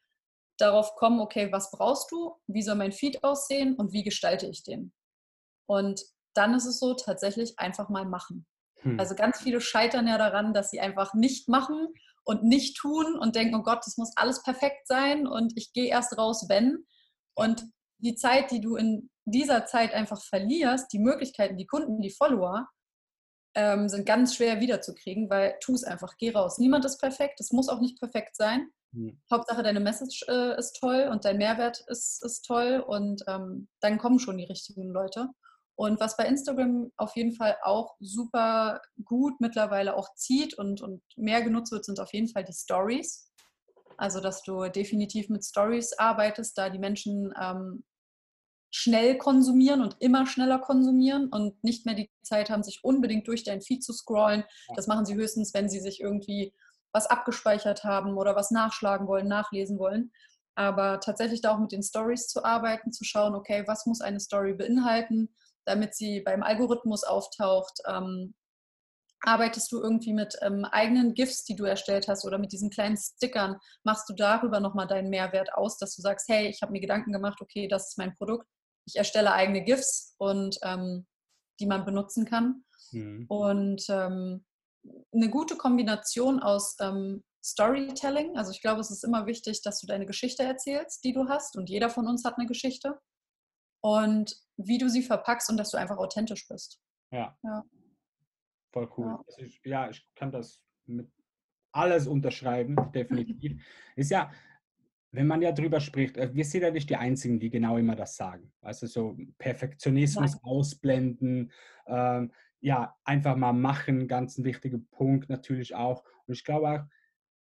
[0.58, 2.36] darauf kommen, okay, was brauchst du?
[2.46, 3.74] Wie soll mein Feed aussehen?
[3.76, 4.92] Und wie gestalte ich den?
[5.66, 6.02] Und
[6.34, 8.46] dann ist es so, tatsächlich einfach mal machen.
[8.80, 8.98] Hm.
[8.98, 11.88] Also ganz viele scheitern ja daran, dass sie einfach nicht machen
[12.24, 15.88] und nicht tun und denken, oh Gott, das muss alles perfekt sein und ich gehe
[15.88, 16.86] erst raus, wenn.
[17.34, 17.64] Und
[17.98, 22.68] die Zeit, die du in dieser Zeit einfach verlierst, die Möglichkeiten, die Kunden, die Follower,
[23.54, 26.58] ähm, sind ganz schwer wiederzukriegen, weil tu es einfach, geh raus.
[26.58, 28.68] Niemand ist perfekt, es muss auch nicht perfekt sein.
[28.92, 29.20] Mhm.
[29.30, 33.98] Hauptsache, deine Message äh, ist toll und dein Mehrwert ist, ist toll und ähm, dann
[33.98, 35.28] kommen schon die richtigen Leute.
[35.76, 41.02] Und was bei Instagram auf jeden Fall auch super gut mittlerweile auch zieht und, und
[41.16, 43.28] mehr genutzt wird, sind auf jeden Fall die Stories.
[43.96, 47.84] Also, dass du definitiv mit Stories arbeitest, da die Menschen ähm,
[48.76, 53.44] schnell konsumieren und immer schneller konsumieren und nicht mehr die Zeit haben, sich unbedingt durch
[53.44, 54.42] dein Feed zu scrollen.
[54.74, 56.52] Das machen sie höchstens, wenn sie sich irgendwie
[56.92, 60.10] was abgespeichert haben oder was nachschlagen wollen, nachlesen wollen.
[60.56, 64.18] Aber tatsächlich da auch mit den Stories zu arbeiten, zu schauen, okay, was muss eine
[64.18, 65.32] Story beinhalten,
[65.64, 68.34] damit sie beim Algorithmus auftaucht, ähm,
[69.26, 72.98] Arbeitest du irgendwie mit ähm, eigenen GIFs, die du erstellt hast oder mit diesen kleinen
[72.98, 73.58] Stickern?
[73.82, 77.10] Machst du darüber nochmal deinen Mehrwert aus, dass du sagst, hey, ich habe mir Gedanken
[77.10, 78.46] gemacht, okay, das ist mein Produkt.
[78.86, 81.06] Ich erstelle eigene GIFs und ähm,
[81.60, 82.64] die man benutzen kann.
[82.92, 83.26] Mhm.
[83.28, 84.44] Und ähm,
[85.12, 88.36] eine gute Kombination aus ähm, Storytelling.
[88.36, 91.56] Also ich glaube, es ist immer wichtig, dass du deine Geschichte erzählst, die du hast.
[91.56, 92.98] Und jeder von uns hat eine Geschichte.
[93.82, 96.80] Und wie du sie verpackst und dass du einfach authentisch bist.
[97.12, 97.36] Ja.
[97.42, 97.64] ja.
[98.72, 99.06] Voll cool.
[99.06, 99.24] Ja.
[99.26, 101.10] Also ich, ja, ich kann das mit
[101.72, 103.62] alles unterschreiben, definitiv.
[103.96, 104.32] Ist ja,
[105.14, 107.96] wenn man ja drüber spricht, äh, wir sind ja nicht die Einzigen, die genau immer
[107.96, 108.52] das sagen.
[108.60, 110.40] Also so Perfektionismus Nein.
[110.42, 111.52] ausblenden,
[111.86, 116.02] ähm, ja, einfach mal machen, ganz ein wichtiger Punkt natürlich auch.
[116.26, 116.84] Und ich glaube auch,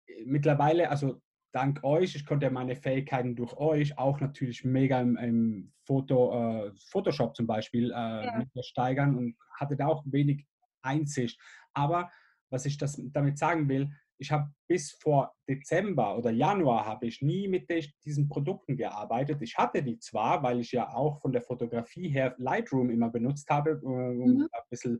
[0.07, 5.17] äh, mittlerweile, also dank euch, ich konnte meine Fähigkeiten durch euch auch natürlich mega im,
[5.17, 8.45] im Foto, äh, Photoshop zum Beispiel äh, ja.
[8.61, 10.45] steigern und hatte da auch wenig
[10.81, 11.39] Einsicht.
[11.73, 12.11] Aber
[12.49, 17.21] was ich das damit sagen will, ich habe bis vor Dezember oder Januar habe ich
[17.21, 17.69] nie mit
[18.05, 19.41] diesen Produkten gearbeitet.
[19.41, 23.49] Ich hatte die zwar, weil ich ja auch von der Fotografie her Lightroom immer benutzt
[23.49, 24.49] habe, äh, um mhm.
[24.51, 24.99] ein bisschen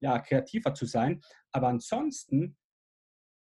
[0.00, 1.20] ja, kreativer zu sein.
[1.52, 2.56] Aber ansonsten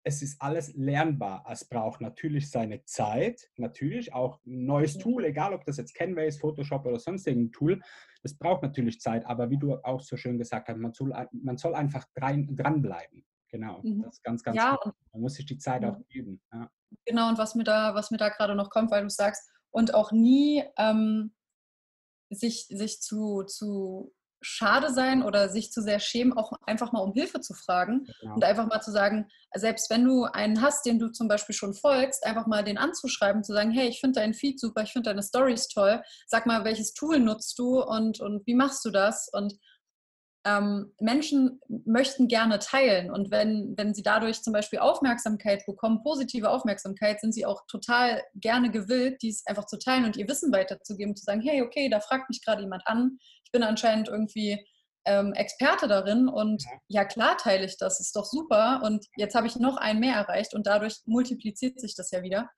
[0.04, 1.46] es ist alles lernbar.
[1.48, 6.24] Es braucht natürlich seine Zeit, natürlich auch ein neues Tool, egal ob das jetzt Canva
[6.24, 7.82] ist, Photoshop oder sonst irgendein Tool.
[8.24, 11.58] Das braucht natürlich Zeit, aber wie du auch so schön gesagt hast, man soll, man
[11.58, 13.26] soll einfach dran, dranbleiben.
[13.52, 14.04] Genau, mhm.
[14.04, 14.94] das ist ganz, ganz ja, wichtig.
[15.12, 16.42] Man muss sich die Zeit auch geben.
[16.54, 16.70] Ja.
[17.06, 19.94] Genau, und was mir da, was mir da gerade noch kommt, weil du sagst, und
[19.94, 21.34] auch nie ähm,
[22.30, 27.14] sich, sich zu, zu schade sein oder sich zu sehr schämen, auch einfach mal um
[27.14, 28.36] Hilfe zu fragen genau.
[28.36, 31.76] und einfach mal zu sagen, selbst wenn du einen hast, den du zum Beispiel schon
[31.76, 35.10] folgst, einfach mal den anzuschreiben, zu sagen, hey, ich finde deinen Feed super, ich finde
[35.10, 39.30] deine Stories toll, sag mal, welches Tool nutzt du und, und wie machst du das?
[39.32, 39.54] Und
[40.44, 46.50] ähm, Menschen möchten gerne teilen und wenn, wenn sie dadurch zum Beispiel Aufmerksamkeit bekommen, positive
[46.50, 51.16] Aufmerksamkeit, sind sie auch total gerne gewillt, dies einfach zu teilen und ihr Wissen weiterzugeben,
[51.16, 54.66] zu sagen, hey, okay, da fragt mich gerade jemand an, ich bin anscheinend irgendwie
[55.06, 57.06] ähm, Experte darin und ja.
[57.06, 60.56] klar teile ich das, ist doch super und jetzt habe ich noch einen mehr erreicht
[60.56, 62.50] und dadurch multipliziert sich das ja wieder.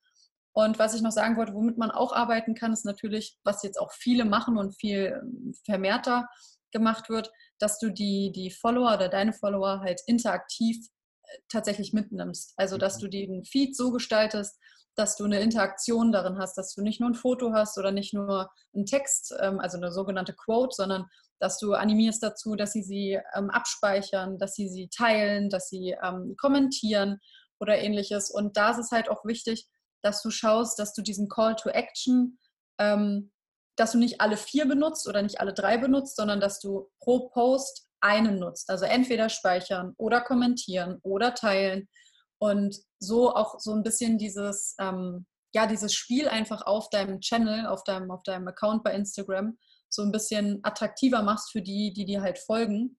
[0.55, 3.79] Und was ich noch sagen wollte, womit man auch arbeiten kann, ist natürlich, was jetzt
[3.79, 6.27] auch viele machen und viel ähm, vermehrter
[6.71, 7.31] gemacht wird,
[7.63, 10.85] dass du die, die Follower oder deine Follower halt interaktiv
[11.23, 12.53] äh, tatsächlich mitnimmst.
[12.57, 14.59] Also, dass du den Feed so gestaltest,
[14.95, 18.13] dass du eine Interaktion darin hast, dass du nicht nur ein Foto hast oder nicht
[18.13, 21.05] nur einen Text, ähm, also eine sogenannte Quote, sondern
[21.39, 25.95] dass du animierst dazu, dass sie sie ähm, abspeichern, dass sie sie teilen, dass sie
[26.03, 27.19] ähm, kommentieren
[27.59, 28.29] oder ähnliches.
[28.29, 29.67] Und da ist es halt auch wichtig,
[30.01, 32.37] dass du schaust, dass du diesen Call to Action
[33.75, 37.29] dass du nicht alle vier benutzt oder nicht alle drei benutzt, sondern dass du pro
[37.29, 38.69] Post einen nutzt.
[38.69, 41.87] Also entweder speichern oder kommentieren oder teilen
[42.39, 47.67] und so auch so ein bisschen dieses, ähm, ja, dieses Spiel einfach auf deinem Channel,
[47.67, 49.57] auf deinem, auf deinem Account bei Instagram
[49.89, 52.97] so ein bisschen attraktiver machst für die, die dir halt folgen.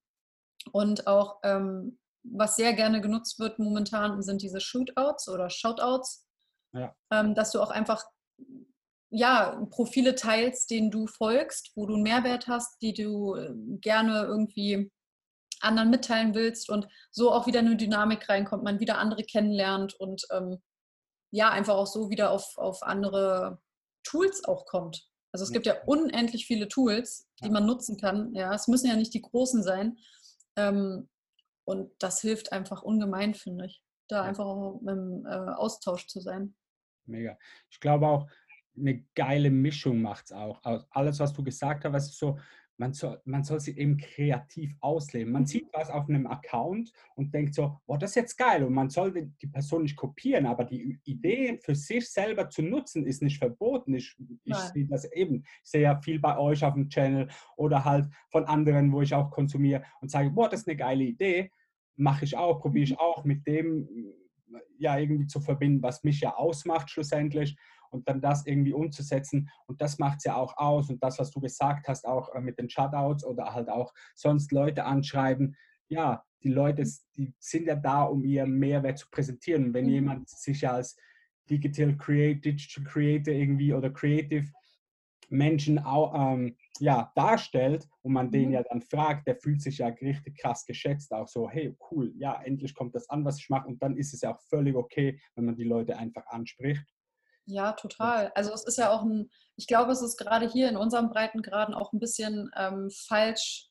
[0.72, 6.26] Und auch, ähm, was sehr gerne genutzt wird momentan, sind diese Shootouts oder Shoutouts,
[6.72, 6.94] ja.
[7.12, 8.02] ähm, dass du auch einfach
[9.14, 14.24] ja, Profile teilst, denen du folgst, wo du einen Mehrwert hast, die du ähm, gerne
[14.24, 14.90] irgendwie
[15.60, 20.26] anderen mitteilen willst und so auch wieder eine Dynamik reinkommt, man wieder andere kennenlernt und
[20.32, 20.58] ähm,
[21.30, 23.60] ja, einfach auch so wieder auf, auf andere
[24.02, 25.08] Tools auch kommt.
[25.32, 28.34] Also es gibt ja unendlich viele Tools, die man nutzen kann.
[28.34, 29.98] Ja, es müssen ja nicht die großen sein.
[30.56, 31.08] Ähm,
[31.64, 36.54] und das hilft einfach ungemein, finde ich, da einfach auch im äh, Austausch zu sein.
[37.06, 37.36] Mega.
[37.70, 38.28] Ich glaube auch,
[38.76, 40.60] eine geile Mischung macht es auch.
[40.90, 42.38] Alles, was du gesagt hast, ist so,
[42.76, 45.32] man soll, man soll sie eben kreativ ausleben.
[45.32, 48.64] Man sieht was auf einem Account und denkt so, oh, das ist jetzt geil.
[48.64, 53.06] Und man soll die Person nicht kopieren, aber die Idee für sich selber zu nutzen,
[53.06, 53.94] ist nicht verboten.
[53.94, 55.44] Ich, ich sehe das eben.
[55.62, 59.14] Ich sehe ja viel bei euch auf dem Channel oder halt von anderen, wo ich
[59.14, 61.50] auch konsumiere und sage, boah, das ist eine geile Idee.
[61.96, 62.98] Mache ich auch, probiere ich mhm.
[62.98, 63.88] auch mit dem
[64.78, 67.56] ja irgendwie zu verbinden, was mich ja ausmacht schlussendlich
[67.90, 69.48] und dann das irgendwie umzusetzen.
[69.66, 70.90] Und das macht es ja auch aus.
[70.90, 74.52] Und das, was du gesagt hast, auch äh, mit den Shutouts oder halt auch sonst
[74.52, 75.56] Leute anschreiben,
[75.88, 76.84] ja, die Leute,
[77.16, 79.72] die sind ja da, um ihr Mehrwert zu präsentieren.
[79.72, 79.92] Wenn mhm.
[79.92, 80.96] jemand sich ja als
[81.48, 84.50] Digital, Create, Digital Creator irgendwie oder Creative
[85.28, 88.54] Menschen auch, ähm, ja, darstellt und man den mhm.
[88.54, 92.40] ja dann fragt, der fühlt sich ja richtig krass geschätzt, auch so, hey, cool, ja,
[92.42, 95.20] endlich kommt das an, was ich mache und dann ist es ja auch völlig okay,
[95.34, 96.84] wenn man die Leute einfach anspricht
[97.46, 98.32] ja, total.
[98.34, 101.74] Also es ist ja auch ein, ich glaube, es ist gerade hier in unserem Breitengraden
[101.74, 103.68] auch ein bisschen ähm, falsch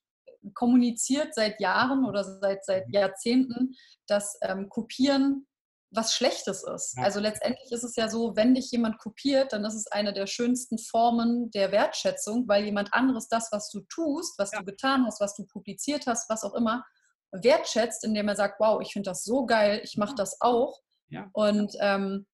[0.54, 2.94] kommuniziert seit Jahren oder seit, seit mhm.
[2.94, 3.76] Jahrzehnten,
[4.08, 5.48] dass ähm, Kopieren
[5.96, 6.98] was Schlechtes ist.
[6.98, 10.28] Also letztendlich ist es ja so, wenn dich jemand kopiert, dann ist es eine der
[10.28, 14.60] schönsten Formen der Wertschätzung, weil jemand anderes das, was du tust, was ja.
[14.60, 16.84] du getan hast, was du publiziert hast, was auch immer,
[17.32, 20.82] wertschätzt, indem er sagt, wow, ich finde das so geil, ich mache das auch.
[21.10, 21.30] Ja.
[21.34, 22.26] Und ähm,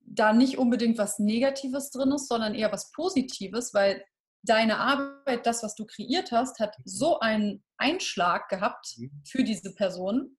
[0.00, 4.04] da nicht unbedingt was Negatives drin ist, sondern eher was Positives, weil
[4.42, 6.82] deine Arbeit, das, was du kreiert hast, hat mhm.
[6.84, 9.22] so einen Einschlag gehabt mhm.
[9.24, 10.36] für diese Person,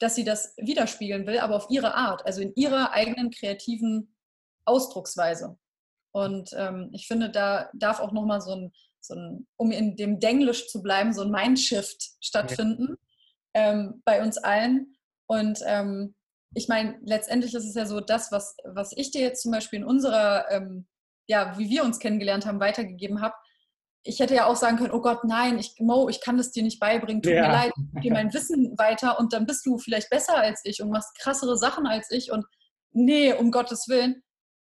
[0.00, 4.14] dass sie das widerspiegeln will, aber auf ihre Art, also in ihrer eigenen kreativen
[4.64, 5.58] Ausdrucksweise.
[6.12, 10.18] Und ähm, ich finde, da darf auch nochmal so ein, so ein, um in dem
[10.18, 12.96] Denglisch zu bleiben, so ein Mindshift stattfinden
[13.54, 14.96] ähm, bei uns allen.
[15.26, 16.14] Und ähm,
[16.54, 19.80] ich meine, letztendlich ist es ja so, das, was, was ich dir jetzt zum Beispiel
[19.80, 20.86] in unserer, ähm,
[21.28, 23.34] ja, wie wir uns kennengelernt haben, weitergegeben habe,
[24.02, 26.62] ich hätte ja auch sagen können, oh Gott, nein, ich, Mo, ich kann das dir
[26.62, 27.42] nicht beibringen, tut ja.
[27.42, 30.80] mir leid, ich gebe mein Wissen weiter und dann bist du vielleicht besser als ich
[30.82, 32.46] und machst krassere Sachen als ich und
[32.92, 34.22] nee, um Gottes Willen,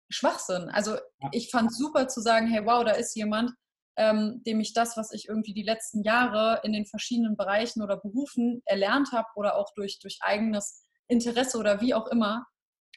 [0.10, 0.70] Schwachsinn.
[0.70, 1.30] Also ja.
[1.32, 3.52] ich fand super zu sagen, hey, wow, da ist jemand,
[3.98, 7.98] ähm, dem ich das, was ich irgendwie die letzten Jahre in den verschiedenen Bereichen oder
[7.98, 12.46] Berufen erlernt habe oder auch durch, durch eigenes Interesse oder wie auch immer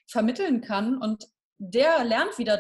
[0.09, 1.27] vermitteln kann und
[1.59, 2.57] der lernt wieder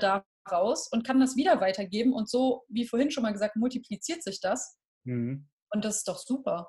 [0.50, 4.40] daraus und kann das wieder weitergeben und so, wie vorhin schon mal gesagt, multipliziert sich
[4.40, 5.48] das mhm.
[5.70, 6.68] und das ist doch super.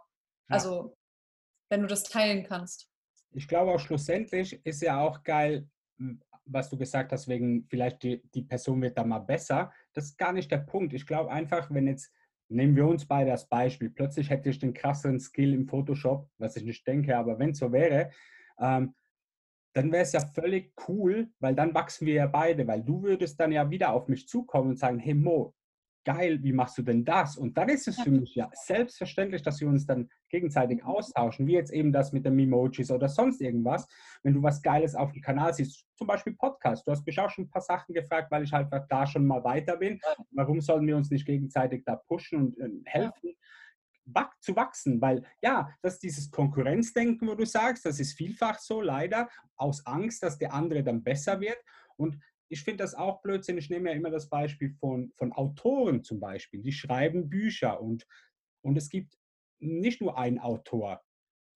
[0.50, 0.56] Ja.
[0.56, 0.96] Also,
[1.70, 2.89] wenn du das teilen kannst.
[3.34, 5.70] Ich glaube auch schlussendlich ist ja auch geil,
[6.46, 9.72] was du gesagt hast, wegen vielleicht die, die Person wird da mal besser.
[9.94, 10.94] Das ist gar nicht der Punkt.
[10.94, 12.12] Ich glaube einfach, wenn jetzt
[12.50, 13.89] nehmen wir uns beide als Beispiel.
[13.89, 17.60] Plötzlich hätte ich den krasseren Skill im Photoshop, was ich nicht denke, aber wenn es
[17.60, 18.12] so wäre,
[18.60, 18.94] ähm,
[19.73, 23.39] dann wäre es ja völlig cool, weil dann wachsen wir ja beide, weil du würdest
[23.39, 25.53] dann ja wieder auf mich zukommen und sagen, hey Mo,
[26.03, 27.38] geil, wie machst du denn das?
[27.38, 30.89] Und dann ist es für mich ja selbstverständlich, dass wir uns dann gegenseitig mhm.
[30.89, 33.88] austauschen, wie jetzt eben das mit den Emojis oder sonst irgendwas.
[34.23, 36.88] Wenn du was Geiles auf dem Kanal siehst, zum Beispiel Podcast.
[36.88, 39.43] Du hast mich auch schon ein paar Sachen gefragt, weil ich halt da schon mal
[39.43, 39.99] weiter bin.
[40.31, 43.36] Warum sollen wir uns nicht gegenseitig da pushen und äh, helfen?
[44.39, 48.82] Zu wachsen, weil ja, das ist dieses Konkurrenzdenken, wo du sagst, das ist vielfach so,
[48.82, 51.58] leider, aus Angst, dass der andere dann besser wird.
[51.97, 52.17] Und
[52.50, 53.58] ich finde das auch Blödsinn.
[53.58, 58.06] Ich nehme ja immer das Beispiel von, von Autoren zum Beispiel, die schreiben Bücher und,
[58.62, 59.17] und es gibt
[59.60, 61.02] nicht nur einen Autor,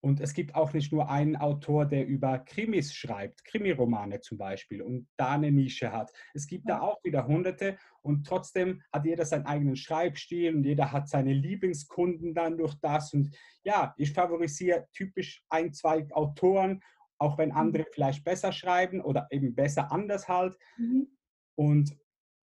[0.06, 4.84] und es gibt auch nicht nur einen Autor, der über Krimis schreibt, Krimiromane zum Beispiel,
[4.84, 6.14] und da eine Nische hat.
[6.36, 10.92] Es gibt da auch wieder Hunderte und trotzdem hat jeder seinen eigenen Schreibstil und jeder
[10.92, 13.16] hat seine Lieblingskunden dann durch das.
[13.16, 16.84] Und ja, ich favorisiere typisch ein, zwei Autoren,
[17.18, 17.92] auch wenn andere mhm.
[17.92, 20.56] vielleicht besser schreiben oder eben besser anders halt.
[20.78, 21.08] Mhm.
[21.56, 21.98] Und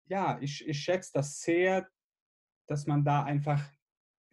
[0.06, 1.90] ja, ich, ich schätze das sehr,
[2.68, 3.62] dass man da einfach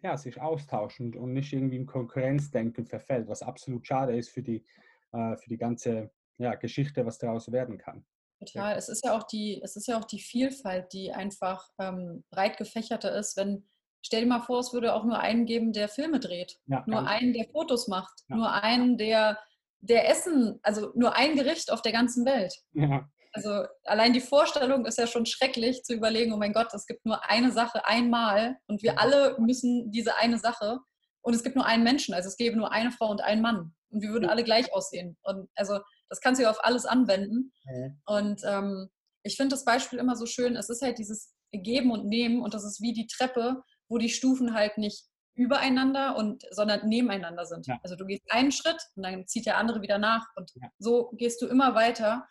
[0.02, 4.64] ja, sich austauschen und nicht irgendwie im Konkurrenzdenken verfällt, was absolut schade ist für die,
[5.12, 8.04] äh, für die ganze ja, Geschichte, was daraus werden kann.
[8.38, 8.76] Total.
[8.76, 12.58] Es ist ja auch die, es ist ja auch die Vielfalt, die einfach ähm, breit
[12.58, 13.64] gefächerter ist, wenn
[14.06, 16.60] Stell dir mal vor, es würde auch nur einen geben, der Filme dreht.
[16.66, 18.12] Ja, nur einen, der Fotos macht.
[18.28, 18.36] Ja.
[18.36, 19.36] Nur einen, der,
[19.80, 22.54] der Essen, also nur ein Gericht auf der ganzen Welt.
[22.72, 23.10] Ja.
[23.36, 27.04] Also allein die Vorstellung ist ja schon schrecklich zu überlegen, oh mein Gott, es gibt
[27.04, 30.78] nur eine Sache einmal und wir alle müssen diese eine Sache
[31.20, 33.74] und es gibt nur einen Menschen, also es gäbe nur eine Frau und einen Mann
[33.90, 35.18] und wir würden alle gleich aussehen.
[35.22, 37.52] Und also das kannst du ja auf alles anwenden.
[37.64, 38.00] Mhm.
[38.06, 38.88] Und ähm,
[39.22, 42.54] ich finde das Beispiel immer so schön, es ist halt dieses geben und nehmen und
[42.54, 47.66] das ist wie die Treppe, wo die Stufen halt nicht übereinander und sondern nebeneinander sind.
[47.66, 47.78] Ja.
[47.82, 50.68] Also du gehst einen Schritt und dann zieht der andere wieder nach und ja.
[50.78, 52.26] so gehst du immer weiter.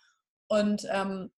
[0.48, 1.32] Und ähm,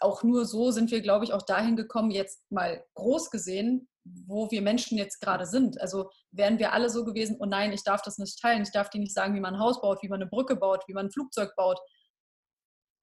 [0.00, 4.50] auch nur so sind wir, glaube ich, auch dahin gekommen, jetzt mal groß gesehen, wo
[4.50, 5.80] wir Menschen jetzt gerade sind.
[5.80, 8.90] Also wären wir alle so gewesen, oh nein, ich darf das nicht teilen, ich darf
[8.90, 11.06] dir nicht sagen, wie man ein Haus baut, wie man eine Brücke baut, wie man
[11.06, 11.78] ein Flugzeug baut.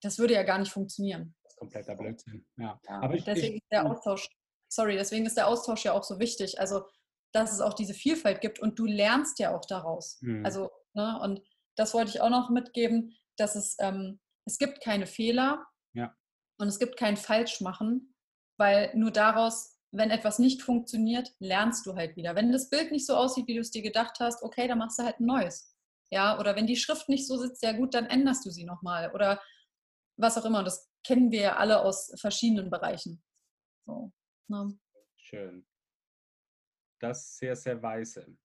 [0.01, 1.35] Das würde ja gar nicht funktionieren.
[1.43, 2.45] Das ist kompletter Blödsinn.
[2.57, 2.79] Ja.
[2.87, 4.29] ja Aber ich, deswegen ich, ist der Austausch,
[4.67, 6.59] sorry, deswegen ist der Austausch ja auch so wichtig.
[6.59, 6.85] Also,
[7.31, 10.17] dass es auch diese Vielfalt gibt und du lernst ja auch daraus.
[10.21, 10.45] Mhm.
[10.45, 11.41] Also, ne, und
[11.75, 16.15] das wollte ich auch noch mitgeben, dass es, ähm, es gibt keine Fehler ja.
[16.57, 18.15] und es gibt kein Falschmachen,
[18.57, 22.35] weil nur daraus wenn etwas nicht funktioniert, lernst du halt wieder.
[22.35, 24.99] Wenn das Bild nicht so aussieht, wie du es dir gedacht hast, okay, dann machst
[24.99, 25.75] du halt ein neues.
[26.11, 29.11] Ja, oder wenn die Schrift nicht so sitzt, ja gut, dann änderst du sie nochmal.
[29.13, 29.41] Oder
[30.17, 30.63] was auch immer.
[30.63, 33.23] Das kennen wir ja alle aus verschiedenen Bereichen.
[33.85, 34.11] So,
[34.47, 34.77] ne?
[35.17, 35.65] Schön.
[36.99, 38.37] Das ist sehr, sehr weise.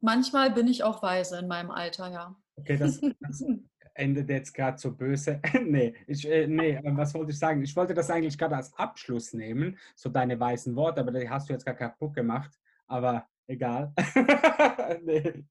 [0.00, 2.36] Manchmal bin ich auch weise in meinem Alter, ja.
[2.56, 3.40] Okay, das, das
[3.94, 5.40] endet jetzt gerade so böse.
[5.64, 7.62] nee, ich, äh, nee, was wollte ich sagen?
[7.62, 11.48] Ich wollte das eigentlich gerade als Abschluss nehmen, so deine weißen Worte, aber die hast
[11.48, 12.58] du jetzt gar kaputt gemacht.
[12.86, 13.92] Aber egal.
[15.02, 15.44] nee.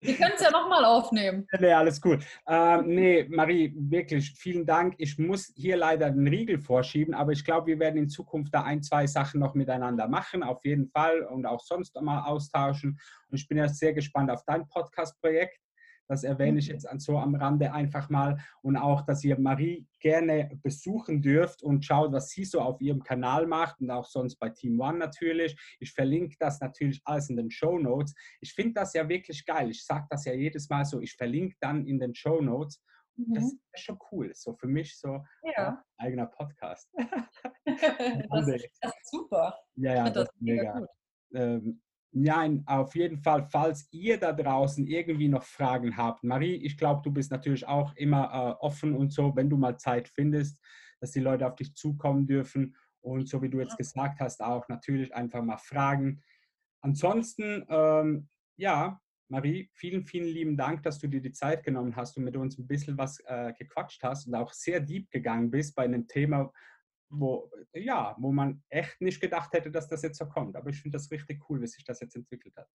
[0.00, 1.46] Wir können es ja nochmal aufnehmen.
[1.60, 2.24] Nee, alles gut.
[2.46, 4.94] Ähm, nee, Marie, wirklich vielen Dank.
[4.98, 8.62] Ich muss hier leider den Riegel vorschieben, aber ich glaube, wir werden in Zukunft da
[8.62, 13.00] ein, zwei Sachen noch miteinander machen, auf jeden Fall und auch sonst mal austauschen.
[13.30, 15.58] Und ich bin ja sehr gespannt auf dein Podcast-Projekt.
[16.08, 16.74] Das erwähne ich mhm.
[16.74, 18.38] jetzt so am Rande einfach mal.
[18.62, 23.02] Und auch, dass ihr Marie gerne besuchen dürft und schaut, was sie so auf ihrem
[23.02, 25.56] Kanal macht und auch sonst bei Team One natürlich.
[25.80, 28.14] Ich verlinke das natürlich alles in den Show Notes.
[28.40, 29.70] Ich finde das ja wirklich geil.
[29.70, 31.00] Ich sage das ja jedes Mal so.
[31.00, 32.80] Ich verlinke dann in den Show Notes.
[33.16, 33.34] Mhm.
[33.34, 34.30] Das ist schon cool.
[34.34, 35.24] So für mich so
[35.56, 35.84] ja.
[35.98, 36.88] äh, eigener Podcast.
[37.64, 39.58] das, das, ist super.
[39.74, 40.86] Ja, ja, das, das ist mega.
[41.34, 46.24] Ähm, Nein, auf jeden Fall, falls ihr da draußen irgendwie noch Fragen habt.
[46.24, 49.76] Marie, ich glaube, du bist natürlich auch immer äh, offen und so, wenn du mal
[49.76, 50.62] Zeit findest,
[51.00, 52.76] dass die Leute auf dich zukommen dürfen.
[53.00, 56.22] Und so wie du jetzt gesagt hast, auch natürlich einfach mal fragen.
[56.80, 62.16] Ansonsten, ähm, ja, Marie, vielen, vielen lieben Dank, dass du dir die Zeit genommen hast
[62.16, 65.74] und mit uns ein bisschen was äh, gequatscht hast und auch sehr deep gegangen bist
[65.74, 66.52] bei einem Thema,
[67.08, 70.56] wo, ja, wo man echt nicht gedacht hätte, dass das jetzt so kommt.
[70.56, 72.68] Aber ich finde das richtig cool, wie sich das jetzt entwickelt hat.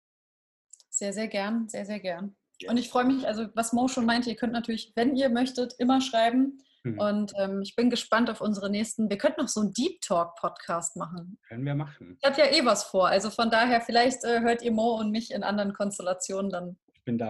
[0.90, 2.36] Sehr, sehr gern, sehr, sehr gern.
[2.60, 2.70] Ja.
[2.70, 5.74] Und ich freue mich, also was Mo schon meinte, ihr könnt natürlich, wenn ihr möchtet,
[5.80, 6.60] immer schreiben.
[6.84, 7.00] Mhm.
[7.00, 9.10] Und ähm, ich bin gespannt auf unsere nächsten.
[9.10, 11.38] Wir könnten noch so einen Deep Talk Podcast machen.
[11.48, 12.18] Können wir machen.
[12.22, 13.08] Ich habe ja eh was vor.
[13.08, 16.78] Also von daher, vielleicht äh, hört ihr Mo und mich in anderen Konstellationen dann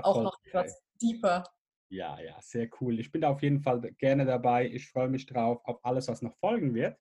[0.04, 1.44] auch noch etwas deeper.
[1.92, 3.02] Ja, ja, sehr cool.
[3.02, 4.66] Ich bin da auf jeden Fall gerne dabei.
[4.66, 6.96] Ich freue mich drauf, auf alles, was noch folgen wird.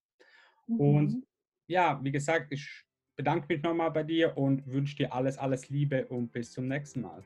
[0.66, 0.81] Mhm.
[0.81, 1.26] Und
[1.68, 2.68] ja, wie gesagt, ich
[3.14, 7.03] bedanke mich nochmal bei dir und wünsche dir alles, alles Liebe und bis zum nächsten
[7.03, 7.22] Mal.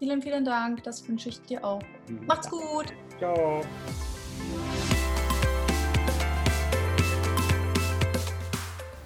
[0.00, 0.82] Vielen, vielen Dank.
[0.82, 1.80] Das wünsche ich dir auch.
[2.08, 2.26] Mhm.
[2.26, 2.92] Macht's gut.
[3.18, 3.60] Ciao.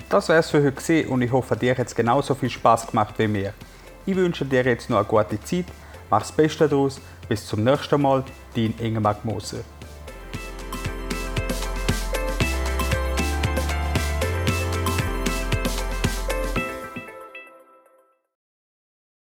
[0.08, 3.28] Das wär's für heute und ich hoffe, dir hat es genauso viel Spaß gemacht wie
[3.28, 3.52] mir.
[4.06, 5.66] Ich wünsche dir jetzt noch eine gute Zeit,
[6.08, 8.24] mach's Beste daraus bis zum nächsten Mal,
[8.56, 9.58] dein Ingemar Moser.